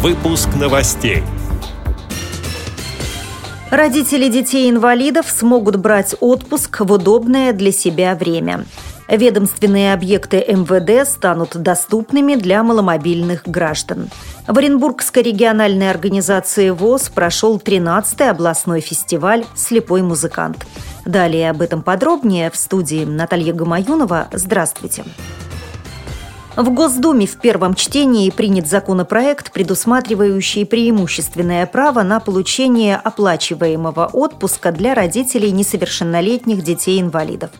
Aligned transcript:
Выпуск 0.00 0.50
новостей. 0.54 1.24
Родители 3.68 4.28
детей-инвалидов 4.28 5.26
смогут 5.28 5.74
брать 5.74 6.14
отпуск 6.20 6.82
в 6.82 6.92
удобное 6.92 7.52
для 7.52 7.72
себя 7.72 8.14
время. 8.14 8.64
Ведомственные 9.08 9.92
объекты 9.92 10.36
МВД 10.36 11.04
станут 11.04 11.56
доступными 11.56 12.36
для 12.36 12.62
маломобильных 12.62 13.42
граждан. 13.44 14.08
В 14.46 14.56
Оренбургской 14.56 15.24
региональной 15.24 15.90
организации 15.90 16.70
ВОЗ 16.70 17.08
прошел 17.08 17.56
13-й 17.58 18.30
областной 18.30 18.80
фестиваль 18.80 19.46
«Слепой 19.56 20.02
музыкант». 20.02 20.64
Далее 21.06 21.50
об 21.50 21.60
этом 21.60 21.82
подробнее 21.82 22.52
в 22.52 22.56
студии 22.56 23.04
Наталья 23.04 23.52
Гамаюнова. 23.52 24.28
Здравствуйте. 24.32 25.02
Здравствуйте. 25.02 25.47
В 26.58 26.70
Госдуме 26.70 27.24
в 27.24 27.36
первом 27.36 27.74
чтении 27.74 28.28
принят 28.30 28.66
законопроект, 28.66 29.52
предусматривающий 29.52 30.66
преимущественное 30.66 31.64
право 31.66 32.02
на 32.02 32.18
получение 32.18 32.96
оплачиваемого 32.96 34.10
отпуска 34.12 34.72
для 34.72 34.94
родителей 34.94 35.52
несовершеннолетних 35.52 36.64
детей-инвалидов. 36.64 37.50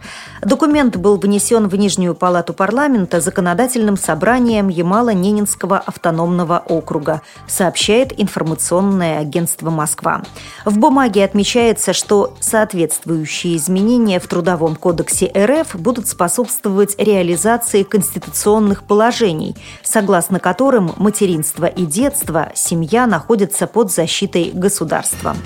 Документ 0.43 0.97
был 0.97 1.17
внесен 1.17 1.69
в 1.69 1.77
Нижнюю 1.77 2.17
палату 2.17 2.55
парламента 2.55 3.21
законодательным 3.21 3.97
собранием 3.97 4.69
Ямало-Ненинского 4.69 5.79
автономного 5.79 6.61
округа, 6.67 7.23
сообщает 7.47 8.21
информационное 8.21 9.21
агентство 9.21 9.71
«Москва». 9.71 10.23
В 10.65 10.77
бумаге 10.77 11.23
отмечается, 11.23 11.93
что 11.93 12.35
соответствующие 12.41 13.59
изменения 13.59 14.19
в 14.19 14.27
Трудовом 14.27 14.75
кодексе 14.75 15.31
РФ 15.37 15.77
будут 15.77 16.09
способствовать 16.09 16.97
реализации 16.99 17.85
конституционных 17.85 18.88
положений, 18.89 19.55
согласно 19.85 20.41
которым 20.41 20.93
материнство 20.97 21.67
и 21.67 21.87
детство, 21.87 22.51
семья 22.55 23.07
находятся 23.07 23.69
под 23.69 23.93
защитой 23.93 24.51
государства. 24.53 25.37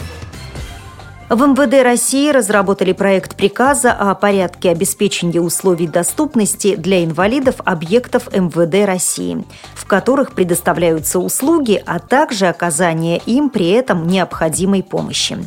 В 1.33 1.47
МВД 1.47 1.83
России 1.83 2.31
разработали 2.31 2.93
проект 2.93 3.37
приказа 3.37 3.91
о 3.91 4.15
порядке 4.15 4.69
обеспечения 4.69 5.41
условий 5.41 5.87
доступности 5.87 6.77
для 6.77 7.03
инвалидов 7.03 7.55
объектов 7.65 8.29
МВД 8.35 8.87
России, 8.87 9.43
в 9.75 9.87
которых 9.87 10.33
предоставляются 10.33 11.19
услуги, 11.19 11.83
а 11.87 12.01
также 12.01 12.49
оказание 12.49 13.17
им 13.25 13.49
при 13.49 13.71
этом 13.71 14.07
необходимой 14.07 14.83
помощи. 14.83 15.39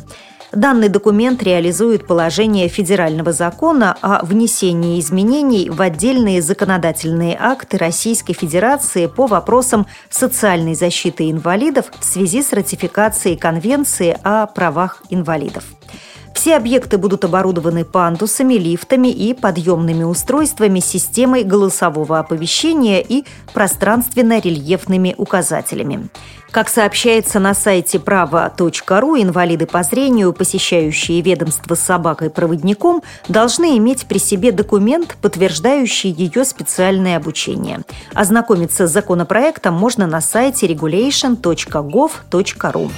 Данный 0.52 0.88
документ 0.88 1.42
реализует 1.42 2.06
положение 2.06 2.68
федерального 2.68 3.32
закона 3.32 3.96
о 4.00 4.24
внесении 4.24 5.00
изменений 5.00 5.68
в 5.70 5.80
отдельные 5.82 6.40
законодательные 6.40 7.36
акты 7.38 7.76
Российской 7.78 8.32
Федерации 8.32 9.06
по 9.06 9.26
вопросам 9.26 9.86
социальной 10.08 10.74
защиты 10.74 11.30
инвалидов 11.30 11.86
в 11.98 12.04
связи 12.04 12.42
с 12.42 12.52
ратификацией 12.52 13.36
Конвенции 13.36 14.16
о 14.22 14.46
правах 14.46 15.02
инвалидов. 15.10 15.64
Все 16.46 16.58
объекты 16.58 16.96
будут 16.96 17.24
оборудованы 17.24 17.84
пандусами, 17.84 18.54
лифтами 18.54 19.08
и 19.08 19.34
подъемными 19.34 20.04
устройствами 20.04 20.78
системой 20.78 21.42
голосового 21.42 22.20
оповещения 22.20 23.00
и 23.00 23.24
пространственно-рельефными 23.52 25.16
указателями. 25.18 26.06
Как 26.52 26.68
сообщается 26.68 27.40
на 27.40 27.52
сайте 27.52 27.98
право.ру, 27.98 29.20
инвалиды 29.20 29.66
по 29.66 29.82
зрению, 29.82 30.32
посещающие 30.32 31.20
ведомство 31.20 31.74
с 31.74 31.80
собакой-проводником, 31.80 33.02
должны 33.26 33.76
иметь 33.78 34.06
при 34.06 34.18
себе 34.18 34.52
документ, 34.52 35.16
подтверждающий 35.20 36.12
ее 36.12 36.44
специальное 36.44 37.16
обучение. 37.16 37.80
Ознакомиться 38.14 38.86
с 38.86 38.92
законопроектом 38.92 39.74
можно 39.74 40.06
на 40.06 40.20
сайте 40.20 40.68
regulation.gov.ru. 40.68 42.90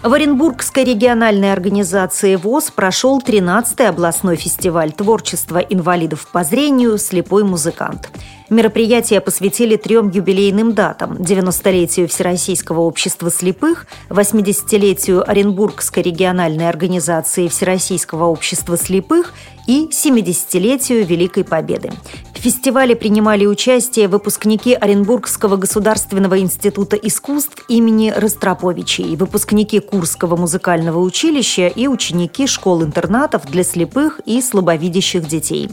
В 0.00 0.12
Оренбургской 0.12 0.84
региональной 0.84 1.52
организации 1.52 2.36
ВОЗ 2.36 2.70
прошел 2.70 3.18
13-й 3.18 3.88
областной 3.88 4.36
фестиваль 4.36 4.92
творчества 4.92 5.58
инвалидов 5.58 6.28
по 6.30 6.44
зрению 6.44 6.98
«Слепой 6.98 7.42
музыкант». 7.42 8.08
Мероприятие 8.50 9.20
посвятили 9.20 9.76
трем 9.76 10.08
юбилейным 10.08 10.72
датам– 10.72 11.12
90-летию 11.18 12.08
Всероссийского 12.08 12.80
общества 12.80 13.30
слепых, 13.30 13.86
80-летию 14.08 15.28
Оренбургской 15.28 16.02
региональной 16.02 16.66
организации 16.66 17.48
Всероссийского 17.48 18.24
общества 18.24 18.78
слепых 18.78 19.34
и 19.66 19.90
70-летию 19.92 21.04
Великой 21.04 21.44
Победы. 21.44 21.92
В 22.34 22.38
фестивале 22.38 22.96
принимали 22.96 23.44
участие 23.44 24.08
выпускники 24.08 24.72
Оренбургского 24.72 25.56
государственного 25.56 26.38
института 26.38 26.96
искусств 26.96 27.64
имени 27.68 28.14
Ростроповичей, 28.16 29.14
выпускники 29.16 29.80
Курского 29.80 30.36
музыкального 30.36 31.00
училища 31.00 31.66
и 31.66 31.86
ученики 31.86 32.46
школ-интернатов 32.46 33.44
для 33.44 33.62
слепых 33.62 34.20
и 34.24 34.40
слабовидящих 34.40 35.26
детей. 35.26 35.68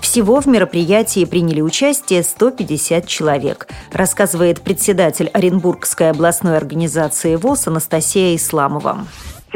Всего 0.00 0.40
в 0.40 0.46
мероприятии 0.46 1.24
приняли 1.24 1.60
участие 1.60 2.15
150 2.22 3.06
человек, 3.06 3.68
рассказывает 3.92 4.60
председатель 4.60 5.28
Оренбургской 5.32 6.10
областной 6.10 6.56
организации 6.56 7.36
ВОЗ 7.36 7.68
Анастасия 7.68 8.34
Исламова. 8.36 9.06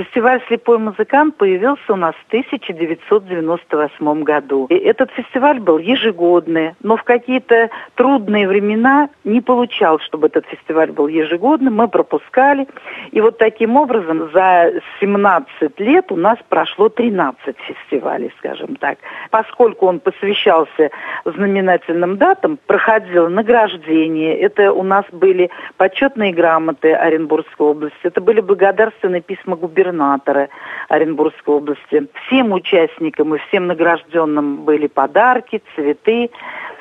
Фестиваль 0.00 0.41
«Слепой 0.49 0.78
музыкант» 0.78 1.37
появился 1.37 1.93
у 1.93 1.97
нас 1.97 2.15
в 2.15 2.27
1998 2.28 4.22
году. 4.22 4.65
И 4.71 4.75
этот 4.75 5.11
фестиваль 5.11 5.61
был 5.61 5.77
ежегодный, 5.77 6.75
но 6.83 6.97
в 6.97 7.03
какие-то 7.03 7.69
трудные 7.97 8.49
времена 8.49 9.11
не 9.25 9.43
получал, 9.43 9.99
чтобы 9.99 10.28
этот 10.28 10.47
фестиваль 10.47 10.91
был 10.91 11.06
ежегодным, 11.06 11.75
мы 11.75 11.87
пропускали. 11.87 12.66
И 13.11 13.21
вот 13.21 13.37
таким 13.37 13.77
образом 13.77 14.31
за 14.33 14.72
17 15.00 15.78
лет 15.81 16.11
у 16.11 16.17
нас 16.17 16.38
прошло 16.49 16.88
13 16.88 17.55
фестивалей, 17.59 18.32
скажем 18.38 18.77
так. 18.77 18.97
Поскольку 19.31 19.84
он 19.87 20.00
посвящался 20.00 20.91
знаменательным 21.27 22.17
датам, 22.17 22.59
проходило 22.67 23.28
награждение, 23.28 24.34
это 24.38 24.72
у 24.72 24.82
нас 24.82 25.05
были 25.12 25.50
почетные 25.77 26.32
грамоты 26.32 26.94
Оренбургской 26.94 27.67
области, 27.67 27.99
это 28.05 28.22
были 28.22 28.41
благодарственные 28.41 29.21
письма 29.21 29.56
губернатора, 29.56 29.90
губернатора 29.91 30.49
Оренбургской 30.89 31.55
области. 31.55 32.06
Всем 32.27 32.53
участникам 32.53 33.34
и 33.34 33.39
всем 33.49 33.67
награжденным 33.67 34.65
были 34.65 34.87
подарки, 34.87 35.62
цветы. 35.75 36.31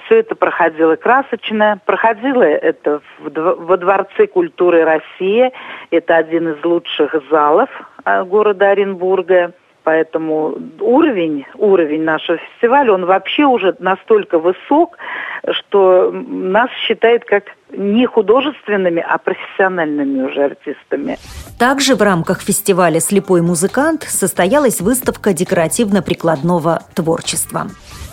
Все 0.05 0.19
это 0.19 0.35
проходило 0.35 0.95
красочно. 0.95 1.79
Проходило 1.85 2.43
это 2.43 3.01
во 3.19 3.77
Дворце 3.77 4.27
культуры 4.27 4.83
России. 4.83 5.51
Это 5.91 6.17
один 6.17 6.49
из 6.49 6.63
лучших 6.63 7.15
залов 7.29 7.69
а, 8.05 8.23
города 8.23 8.69
Оренбурга. 8.69 9.53
Поэтому 9.83 10.57
уровень, 10.79 11.45
уровень 11.55 12.03
нашего 12.03 12.37
фестиваля, 12.37 12.93
он 12.93 13.05
вообще 13.05 13.45
уже 13.45 13.75
настолько 13.79 14.39
высок, 14.39 14.97
что 15.51 16.11
нас 16.11 16.69
считает 16.85 17.25
как 17.25 17.43
не 17.71 18.05
художественными, 18.05 19.03
а 19.07 19.17
профессиональными 19.17 20.23
уже 20.23 20.45
артистами. 20.45 21.17
Также 21.57 21.95
в 21.95 22.01
рамках 22.01 22.41
фестиваля 22.41 22.99
«Слепой 22.99 23.41
музыкант» 23.41 24.03
состоялась 24.03 24.81
выставка 24.81 25.33
декоративно-прикладного 25.33 26.81
творчества. 26.95 27.67